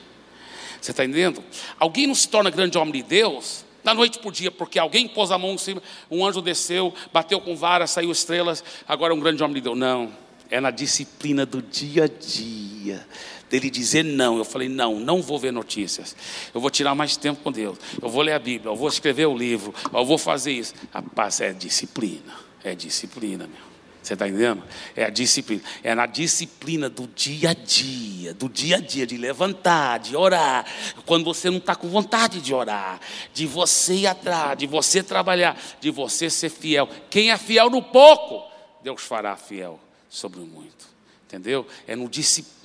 [0.80, 1.42] Você está entendendo?
[1.78, 5.30] Alguém não se torna grande homem de Deus da noite por dia, porque alguém pôs
[5.30, 9.20] a mão em cima, um anjo desceu, bateu com vara, saiu estrelas, agora é um
[9.20, 9.78] grande homem de Deus.
[9.78, 10.12] Não,
[10.50, 13.06] é na disciplina do dia a dia,
[13.48, 14.36] dele dizer não.
[14.36, 16.14] Eu falei, não, não vou ver notícias,
[16.54, 19.26] eu vou tirar mais tempo com Deus, eu vou ler a Bíblia, eu vou escrever
[19.26, 20.74] o livro, eu vou fazer isso.
[20.92, 23.69] Rapaz, é disciplina, é disciplina, meu.
[24.02, 24.62] Você está entendendo?
[24.96, 25.62] É a disciplina.
[25.82, 30.64] É na disciplina do dia a dia, do dia a dia, de levantar, de orar.
[31.04, 32.98] Quando você não está com vontade de orar,
[33.34, 36.88] de você ir atrás, de você trabalhar, de você ser fiel.
[37.10, 38.50] Quem é fiel no pouco,
[38.82, 40.88] Deus fará fiel sobre o muito.
[41.26, 41.66] Entendeu?
[41.86, 42.10] É no,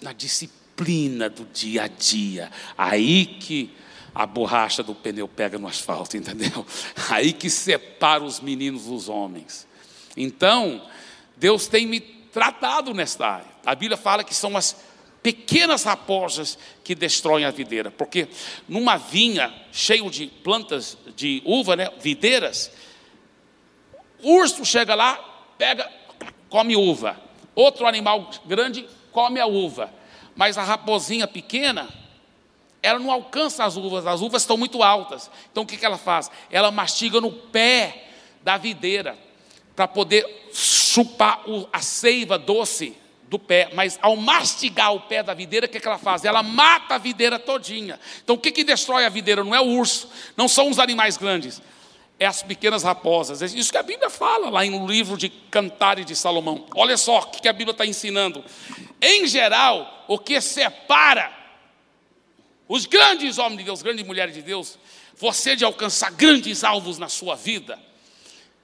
[0.02, 2.50] na disciplina do dia a dia.
[2.78, 3.76] Aí que
[4.14, 6.66] a borracha do pneu pega no asfalto, entendeu?
[7.10, 9.68] Aí que separa os meninos dos homens.
[10.16, 10.82] Então,
[11.38, 13.48] Deus tem me tratado nesta área.
[13.66, 14.76] A Bíblia fala que são as
[15.24, 18.28] pequenas raposas que destroem a videira, porque
[18.68, 22.72] numa vinha cheio de plantas de uva, né, videiras,
[24.22, 25.16] urso chega lá,
[25.58, 25.92] pega,
[26.48, 27.20] come uva.
[27.56, 29.92] Outro animal grande come a uva,
[30.36, 31.90] mas a raposinha pequena,
[32.84, 35.32] ela não alcança as uvas, as uvas estão muito altas.
[35.52, 36.30] Então o que ela faz?
[36.52, 38.10] Ela mastiga no pé
[38.44, 39.25] da videira
[39.76, 42.96] para poder chupar a seiva doce
[43.28, 46.24] do pé, mas ao mastigar o pé da videira, o que, que ela faz?
[46.24, 48.00] Ela mata a videira todinha.
[48.24, 49.44] Então o que, que destrói a videira?
[49.44, 51.62] Não é o urso, não são os animais grandes,
[52.20, 53.42] é as pequenas raposas.
[53.42, 56.66] É isso que a Bíblia fala lá no livro de Cantares de Salomão.
[56.76, 58.44] Olha só o que a Bíblia está ensinando.
[59.02, 61.34] Em geral, o que separa
[62.68, 64.78] os grandes homens de Deus, grandes mulheres de Deus,
[65.18, 67.78] você de alcançar grandes alvos na sua vida,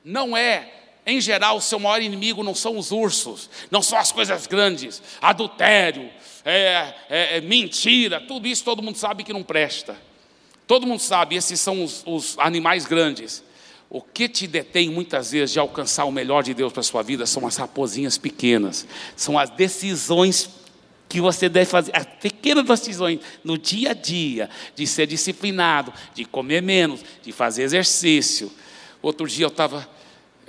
[0.04, 4.12] não é em geral, o seu maior inimigo não são os ursos, não são as
[4.12, 6.10] coisas grandes, adultério,
[6.46, 9.98] é, é, é mentira, tudo isso todo mundo sabe que não presta.
[10.68, 13.44] Todo mundo sabe, esses são os, os animais grandes.
[13.90, 17.04] O que te detém muitas vezes de alcançar o melhor de Deus para a sua
[17.04, 20.50] vida são as raposinhas pequenas, são as decisões
[21.10, 26.24] que você deve fazer, as pequenas decisões no dia a dia, de ser disciplinado, de
[26.24, 28.50] comer menos, de fazer exercício.
[29.02, 29.90] Outro dia eu estava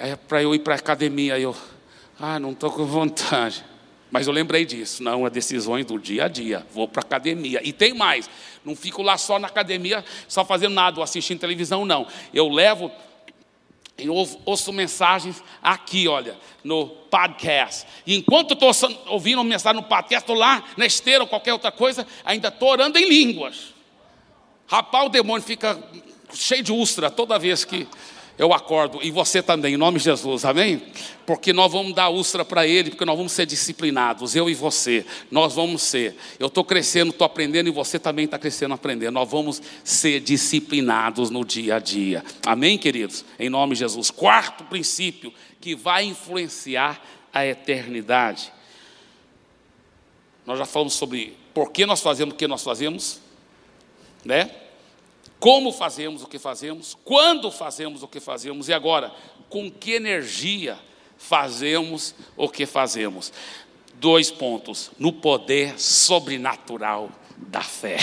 [0.02, 1.38] é para eu ir para a academia.
[1.38, 1.56] Eu,
[2.18, 3.64] ah, não estou com vontade.
[4.10, 5.00] Mas eu lembrei disso.
[5.02, 6.66] Não, é decisões do dia a dia.
[6.74, 7.60] Vou para a academia.
[7.62, 8.28] E tem mais.
[8.64, 12.06] Não fico lá só na academia, só fazendo nada, ou assistindo televisão, não.
[12.34, 12.90] Eu levo,
[13.96, 14.12] eu
[14.44, 17.86] ouço mensagens aqui, olha, no podcast.
[18.04, 18.72] E enquanto estou
[19.06, 22.98] ouvindo mensagem no podcast, estou lá na esteira ou qualquer outra coisa, ainda estou orando
[22.98, 23.72] em línguas.
[24.66, 25.80] Rapaz, o demônio fica
[26.34, 27.86] cheio de úlcera toda vez que
[28.38, 30.82] eu acordo, e você também, em nome de Jesus, amém?
[31.26, 35.04] Porque nós vamos dar úlcera para ele, porque nós vamos ser disciplinados, eu e você,
[35.30, 36.16] nós vamos ser.
[36.38, 39.12] Eu estou crescendo, estou aprendendo, e você também está crescendo, aprendendo.
[39.12, 43.24] Nós vamos ser disciplinados no dia a dia, amém, queridos?
[43.38, 44.10] Em nome de Jesus.
[44.10, 47.00] Quarto princípio que vai influenciar
[47.32, 48.50] a eternidade.
[50.46, 53.20] Nós já falamos sobre por que nós fazemos o que nós fazemos,
[54.24, 54.50] né?
[55.42, 59.12] Como fazemos o que fazemos, quando fazemos o que fazemos e agora,
[59.50, 60.78] com que energia
[61.18, 63.32] fazemos o que fazemos.
[63.94, 67.96] Dois pontos: no poder sobrenatural da fé.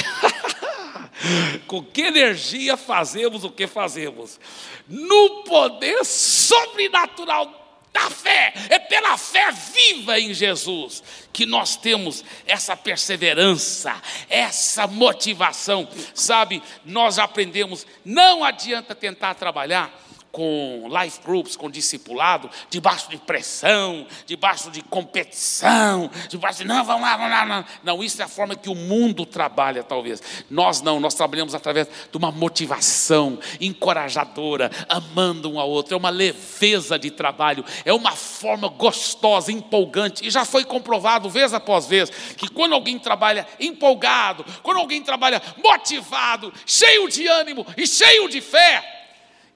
[1.65, 4.37] com que energia fazemos o que fazemos?
[4.85, 7.58] No poder sobrenatural
[7.93, 13.95] da fé, é pela fé viva em Jesus que nós temos essa perseverança,
[14.29, 15.87] essa motivação.
[16.13, 24.05] Sabe, nós aprendemos, não adianta tentar trabalhar com life groups, com discipulado, debaixo de pressão,
[24.25, 27.45] debaixo de competição, debaixo de não, vamos lá, vamos lá.
[27.45, 27.65] Não.
[27.83, 30.21] não, isso é a forma que o mundo trabalha, talvez.
[30.49, 36.09] Nós não, nós trabalhamos através de uma motivação encorajadora, amando um ao outro, é uma
[36.09, 42.09] leveza de trabalho, é uma forma gostosa, empolgante, e já foi comprovado vez após vez
[42.09, 48.41] que quando alguém trabalha empolgado, quando alguém trabalha motivado, cheio de ânimo e cheio de
[48.41, 48.98] fé,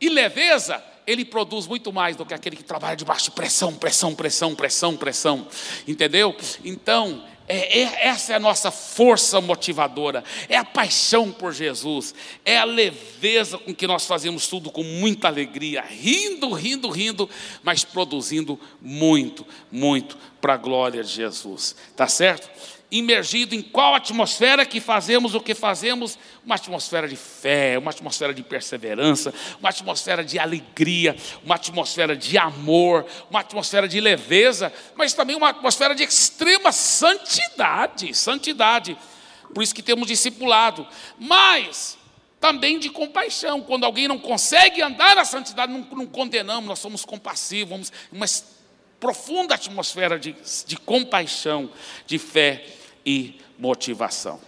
[0.04, 4.14] e leveza, ele produz muito mais do que aquele que trabalha debaixo de pressão, pressão,
[4.14, 5.48] pressão, pressão, pressão.
[5.88, 6.36] Entendeu?
[6.62, 12.58] Então, é, é, essa é a nossa força motivadora, é a paixão por Jesus, é
[12.58, 17.30] a leveza com que nós fazemos tudo com muita alegria, rindo, rindo, rindo,
[17.64, 22.50] mas produzindo muito, muito para a glória de Jesus, tá certo?
[22.94, 26.18] Imergido em qual atmosfera que fazemos o que fazemos?
[26.46, 32.38] Uma atmosfera de fé, uma atmosfera de perseverança, uma atmosfera de alegria, uma atmosfera de
[32.38, 38.96] amor, uma atmosfera de leveza, mas também uma atmosfera de extrema santidade, santidade.
[39.52, 40.88] Por isso que temos discipulado.
[41.18, 41.98] Mas
[42.40, 43.62] também de compaixão.
[43.62, 48.28] Quando alguém não consegue andar na santidade, não, não condenamos, nós somos compassivos, vamos uma
[49.00, 50.36] profunda atmosfera de,
[50.68, 51.72] de compaixão,
[52.06, 52.64] de fé
[53.06, 54.40] e motivação.